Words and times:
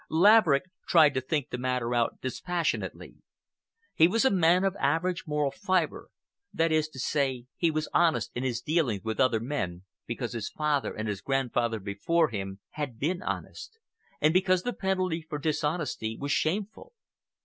Laverick 0.09 0.63
tried 0.87 1.13
to 1.13 1.21
think 1.21 1.51
the 1.51 1.59
matter 1.59 1.93
out 1.93 2.19
dispassionately. 2.21 3.17
He 3.93 4.07
was 4.07 4.25
a 4.25 4.31
man 4.31 4.63
of 4.63 4.75
average 4.79 5.25
moral 5.27 5.51
fibre—that 5.51 6.71
is 6.71 6.87
to 6.87 6.97
say, 6.99 7.45
he 7.55 7.69
was 7.69 7.87
honest 7.93 8.31
in 8.33 8.43
his 8.43 8.61
dealings 8.61 9.03
with 9.03 9.19
other 9.19 9.39
men 9.39 9.83
because 10.07 10.33
his 10.33 10.49
father 10.49 10.91
and 10.91 11.07
his 11.07 11.21
grandfather 11.21 11.79
before 11.79 12.29
him 12.29 12.61
had 12.71 12.97
been 12.97 13.21
honest, 13.21 13.77
and 14.19 14.33
because 14.33 14.63
the 14.63 14.73
penalty 14.73 15.21
for 15.21 15.37
dishonesty 15.37 16.17
was 16.19 16.31
shameful. 16.31 16.93